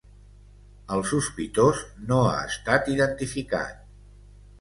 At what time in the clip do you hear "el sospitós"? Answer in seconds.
0.95-1.83